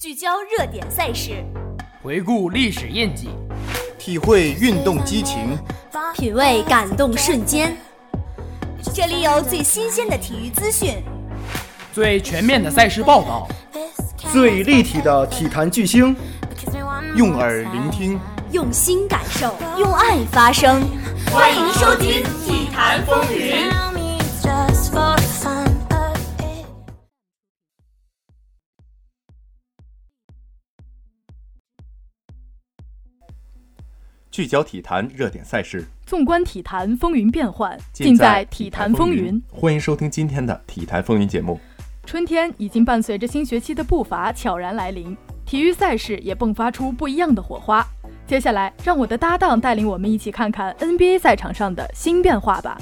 [0.00, 1.44] 聚焦热点赛事，
[2.00, 3.30] 回顾历史印记，
[3.98, 5.58] 体会运动激情，
[6.14, 7.76] 品味感动瞬间。
[8.94, 11.02] 这里有最新鲜的体育资讯，
[11.92, 13.48] 最全面的赛事报道，
[14.30, 16.14] 最立体的体坛巨星，
[17.16, 18.20] 用耳聆听，
[18.52, 20.80] 用心感受，用爱发声。
[21.32, 23.68] 欢迎收听《体坛风云》。
[34.38, 39.34] 聚焦体坛热点赛事，纵观体坛风云变幻，尽在《体坛风云》。
[39.50, 41.58] 欢迎收听今天的《体坛风云》节目。
[42.06, 47.84] 春天已经伴随着新学期的步伐悄然来临，体育赛事也迸发出不一样的火花。
[48.28, 52.80] 接下来，让我的搭档带领我们一起看看 NBA 赛场上的新变化吧。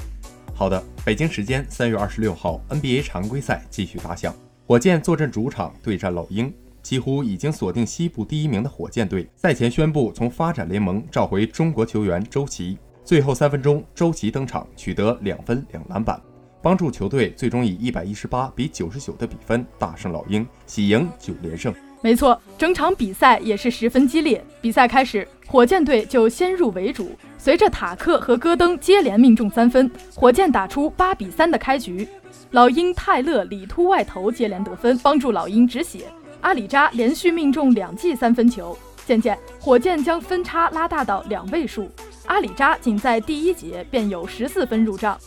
[0.53, 4.31] 好的，北京时间三月二十六号，NBA 常规赛继续打响，
[4.67, 6.53] 火箭坐镇主场对战老鹰。
[6.87, 12.77] 几乎已经锁定西部第一名的火箭队，赛前宣布从发展联盟召回中国球员周琦。
[13.03, 16.17] 最后三分钟，周琦登场，取得两分两篮板，
[16.61, 21.73] 帮助球队最终以一百一十八比九十九的比分大胜老鹰，喜迎九连胜。
[21.99, 24.41] 没错，整场比赛也是十分激烈。
[24.61, 32.07] 比赛开始，火箭队就先入为主，随着塔克和戈登接连命中三分，火箭打出八比三的开局。
[32.51, 36.05] 老鹰泰勒里突外投接连得分，帮助老鹰止血。
[36.41, 41.89] 阿里扎连续命中两记三分球，渐渐火箭将分差拉大到两位数。
[42.25, 45.17] 阿里扎仅在第一节便有十四分入账，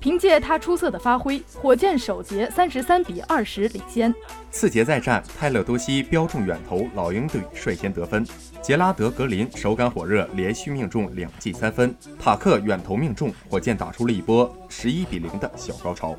[0.00, 4.12] 凭借他出色的发挥，火箭首节三十三比二十领先。
[4.50, 8.26] 次节再战，泰勒多西标中远投，老鹰队率先得分。
[8.60, 11.94] 杰拉德格林手感火热，连续命中两记三分。
[12.18, 16.16] 塔克远投命中，火箭打出了一波十一比零的小高潮。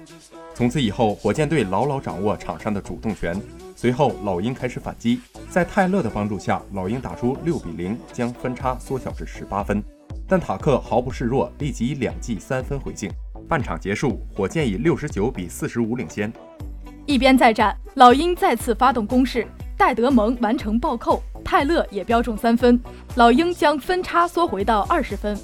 [0.59, 3.33] 从此以后，火箭队牢牢掌握场上的主动权。
[3.77, 9.81] 随后，老鹰开始反击，在泰勒的帮助下，老鹰打出六比零，将分差缩小至十八分。
[10.27, 13.09] 但塔克毫不示弱，立即以两记三分回敬。
[13.47, 16.29] 半场结束，火箭以六十九比四十五领先。
[17.05, 19.47] 一边再战，老鹰再次发动攻势，
[19.77, 22.77] 戴德蒙完成暴扣，泰勒也标中三分，
[23.15, 25.39] 老鹰将分差缩回到二十分。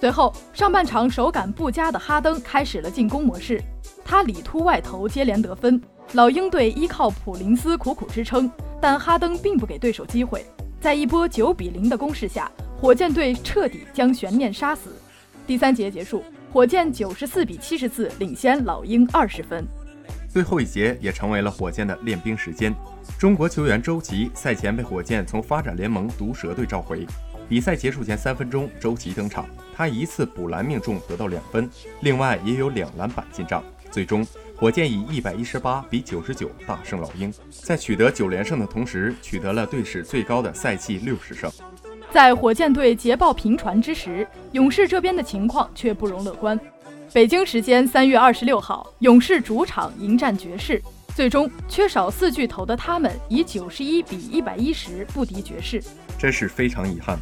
[0.00, 3.60] 随后，上半场手感不佳的哈登开始了进攻模式，
[4.04, 5.80] 他里突外投接连得分。
[6.12, 8.48] 老鹰队依靠普林斯苦苦支撑，
[8.80, 10.46] 但哈登并不给对手机会。
[10.80, 12.48] 在一波九比零的攻势下，
[12.80, 14.94] 火箭队彻底将悬念杀死。
[15.48, 16.22] 第三节结束，
[16.52, 19.66] 火箭九十四比七十四领先老鹰二十分。
[20.28, 22.72] 最后一节也成为了火箭的练兵时间。
[23.18, 27.04] 中国球员周琦赛前被火箭从发展联盟毒蛇队召回。
[27.48, 31.68] 比赛结束前三分钟，周琦登场，他一次补篮命中得到两分，
[32.02, 33.64] 另外也有两篮板进账。
[33.90, 34.26] 最终。
[34.54, 41.48] 火箭以一百一十八比九十九大胜老鹰，在取得九连胜的同时，取得了队史最高的赛季六十胜。
[42.10, 46.58] 在火箭队捷报频传之时，勇士这边的情况却不容乐观。
[47.12, 50.82] 北京时间三月二十六号，勇士主场迎战爵士，
[51.18, 55.82] 最终缺少四巨头的他们以九十一比一百一十不敌爵士，
[56.16, 57.18] 真是非常遗憾。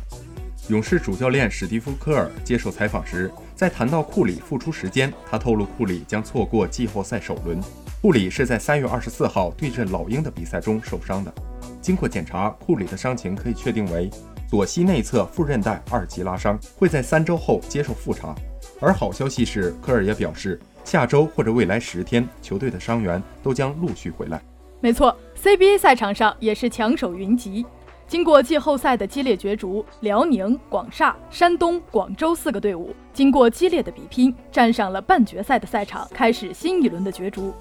[0.69, 7.59] 勇士主教练史蒂夫·科尔接受采访时，在谈到库里复出时间，他透露库里将错过季后赛首轮。
[8.03, 11.33] 库里是在三月二十四号对阵老鹰的比赛中受伤的。
[11.81, 14.11] 经过检查，库里的伤情可以确定为
[14.47, 18.35] 左膝内侧副韧带二级拉伤，会在三周后接受复查。
[18.79, 24.41] 而好消息是，科尔也表示，下周或者未来十天，球队的伤员都将陆续回来。
[24.81, 27.67] 没错，CBA 赛场上也是强手云集。
[28.07, 37.53] 经过季后赛的激烈角逐，辽宁、广厦、山东、广州四个队伍经过激烈的比拼，站上了半决赛的赛场，开始新一轮的角逐。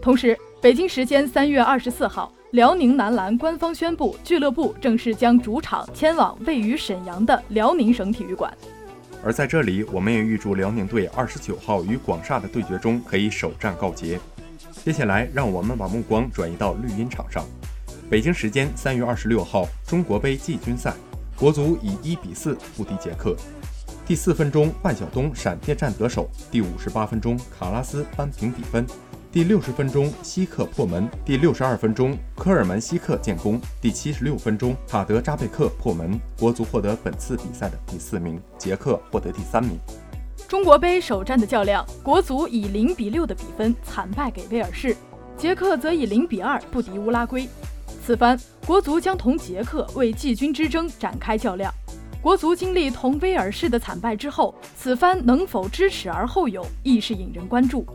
[0.00, 8.56] 同时，北京时间三月二十四号，辽宁男篮官方宣布，俱乐部正式将主场迁往位于沈阳的辽宁省体育馆。
[9.24, 14.18] 而在这里，我们也预祝辽宁队二十九号与广厦的对决中可以首战告捷。
[14.84, 17.44] 接下来，让我们把目光转移到绿茵场上。
[18.10, 20.92] 北京时间三月二十六号，中国杯季军赛，
[21.36, 23.36] 国足以一比四不敌捷克。
[24.04, 28.84] 第四分钟，范晓东闪电战得手；第五十八分钟，卡拉斯扳平比分；
[29.32, 36.20] 第六十分钟，希克破门；第六十二分钟，科尔门希克建功；第七十六分钟，塔德扎贝克破门。
[36.38, 39.78] 国足获得本次比赛的第四名，捷克获得第三名。
[40.46, 44.94] 中国杯首战的较量，国足以零比六的比分惨败给威尔士，
[45.38, 47.48] 捷克则以零比二不敌乌拉圭。
[48.04, 51.72] 此番国足将同捷克为季军之争展开较量。
[52.20, 57.86] 国足经历同威尔士的惨败之后，此番能否知耻而后勇，亦是引人关注。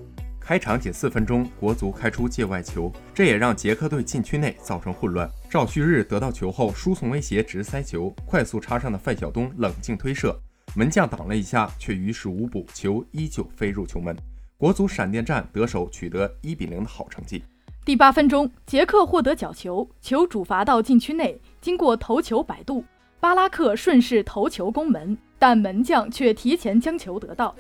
[0.48, 5.30] 开场仅四分钟，国足开出界外球，这也让捷克队禁区内造成混乱。
[5.50, 10.34] 赵旭日得到球后输送威胁直塞球，快速插上的范晓东冷静推射，
[10.74, 14.16] 门将挡了一下，却于事无补，球依旧飞入球门。
[14.58, 17.44] 国足闪电战得手，取得一比零的好成绩。
[17.84, 22.86] 第八分钟，捷克获得角球，球主罚到禁区内，经过头球摆渡，
[23.20, 27.54] 巴拉克顺势头球攻门，但门将却提前将球得到。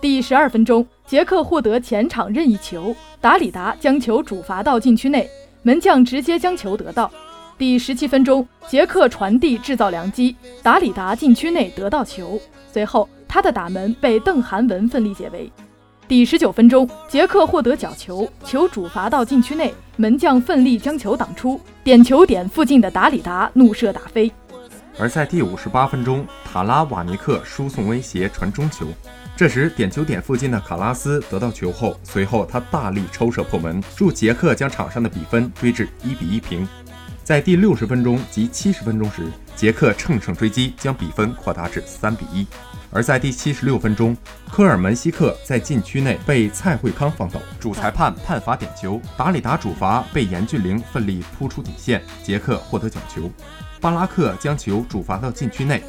[0.00, 5.28] 第十二分钟，杰克获得前场任意球，达里达将球主罚到禁区内，
[5.62, 7.10] 门将直接将球得到。
[7.58, 12.40] 第十七分钟，杰克传递制造良机，达里达禁区内得到球，
[12.72, 15.52] 随后他的打门被邓涵文奋力解围。
[16.08, 24.32] 第十九分钟，杰克获得角球，球主罚到禁区内，门将奋力将球挡出，点球点附近的达里达怒射打飞。
[24.98, 28.86] 而在第五十八分钟，塔拉瓦尼克输送威胁传中球，
[29.40, 36.68] 这时点球点附近的卡拉斯得到球后，随后他大力抽射破门，助捷克将场上的比分追至一比一平。
[37.24, 39.22] 在第六十分钟及七十分钟时，
[39.56, 42.46] 捷克乘胜追击，将比分扩大至三比一。
[42.90, 44.14] 而在第七十六分钟，
[44.52, 53.30] 科尔门西克在禁区内被蔡慧康放倒，主裁判判罚点球，达里达主罚被严俊凌奋力扑出底线，捷克获得角球。
[53.80, 55.82] 巴拉克将球主罚到禁区内，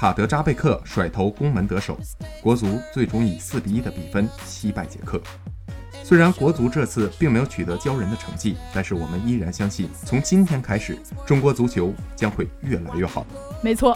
[0.00, 1.94] 卡德扎贝克甩头攻门得手，
[2.42, 5.20] 国足最终以四比一的比分惜败捷克。
[6.02, 13.26] 虽然国足这次并没有取得骄人的成绩，但是我们依然相信，从今天开始，中国足球将会越来越好。
[13.62, 13.94] 没错。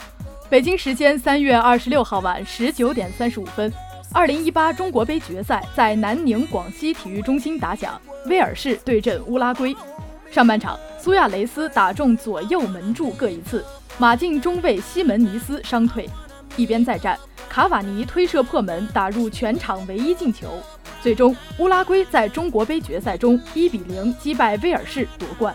[0.51, 3.73] 北京时间三月二十六号晚十九点三十五分，
[4.13, 9.75] 二零一八中国杯决赛在南宁广西体育中心打响，威尔士对阵乌拉圭。
[10.31, 13.65] 上半场，苏亚雷斯打中左右门柱各一次，
[13.97, 16.09] 马竞中卫西门尼斯伤退。
[16.57, 17.19] 一边再战，
[17.49, 20.61] 卡瓦尼推射破门，打入全场唯一进球。
[21.01, 25.55] 最终，乌拉圭在中国杯决赛中一比零击败威尔士夺冠。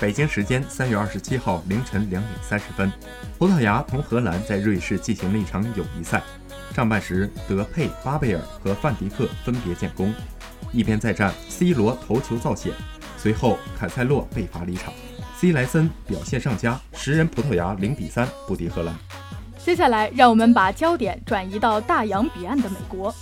[0.00, 2.90] 北京时间三月二十七号凌晨两点三十分，
[3.38, 6.22] 葡萄牙同荷兰在瑞士进行了一场友谊赛。
[6.74, 10.12] 上半时，德佩、巴贝尔和范迪克分别建功。
[10.72, 12.72] 一边再战，C 罗头球造险，
[13.18, 14.92] 随后坎塞洛被罚离场
[15.36, 18.94] ，C 莱森表现上佳，十人葡萄牙零比三不敌荷兰。
[19.58, 23.14] 接下来，让我们把焦点转移到大洋彼岸的美国。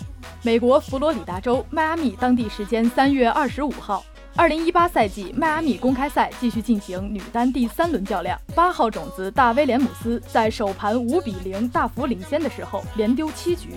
[0.43, 4.05] 美国佛罗里达州迈阿密当地时间三月二十五号。
[4.35, 8.37] 二零一八赛季迈阿密公开赛继续进行女单第三轮较量。
[8.55, 13.69] 八号种子大威廉姆斯在首盘五比零大幅领先的时候，连丢七局，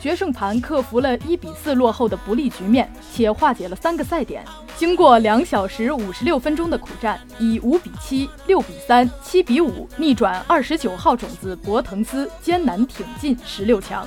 [0.00, 4.44] 决胜盘克服了一比四落后的不利局面，且化解了三个赛点。
[4.76, 14.06] 经过两小时五十六分钟的苦战，以五比七、六比三、七比五逆转二十九号种子博滕斯，艰难挺进十六强。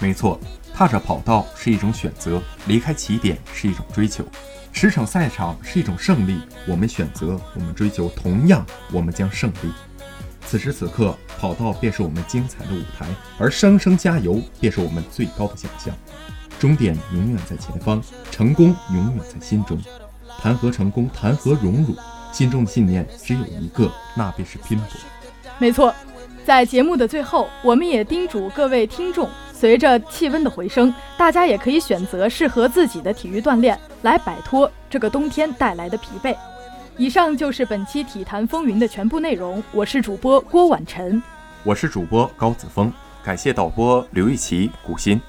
[0.00, 0.40] 没错，
[0.72, 4.24] 踏着跑道是一种选择，离开起点是一种追求。
[4.72, 9.72] 驰骋赛场是一种胜利，我们选择，我们追求，同样，我们将胜利。
[10.50, 13.06] 此时此刻，跑道便是我们精彩的舞台，
[13.38, 15.94] 而声声加油便是我们最高的奖项。
[16.58, 19.78] 终点永远在前方，成功永远在心中。
[20.40, 21.06] 谈何成功？
[21.10, 21.94] 谈何荣辱？
[22.32, 24.86] 心中的信念只有一个，那便是拼搏。
[25.58, 25.94] 没错，
[26.46, 29.28] 在节目的最后，我们也叮嘱各位听众。
[29.52, 36.34] 随着气温的回升，大家也可以选择适合自己的体育锻炼，来摆脱这个冬天带来的疲惫。
[36.98, 39.62] 以上就是本期体坛风云的全部内容。
[39.70, 41.22] 我是主播郭婉晨，
[41.62, 45.20] 我是主播高子峰，感谢导播刘玉琪、古鑫。